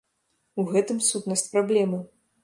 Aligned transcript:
У 0.61 0.63
гэтым 0.71 0.97
сутнасць 1.09 1.45
праблемы. 1.57 2.01